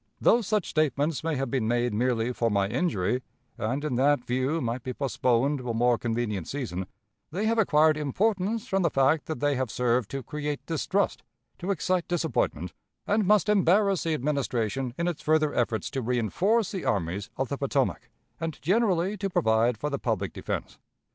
[0.19, 3.21] Though such statements may have been made merely for my injury,
[3.59, 6.87] and in that view might be postponed to a more convenient season,
[7.29, 11.21] they have acquired importance from the fact that they have served to create distrust,
[11.59, 12.73] to excite disappointment,
[13.05, 17.57] and must embarrass the Administration in its further efforts to reënforce the armies of the
[17.59, 18.09] Potomac,
[18.39, 20.79] and generally to provide for the public defense.